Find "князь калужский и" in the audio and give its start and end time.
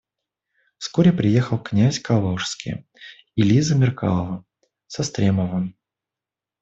1.59-3.43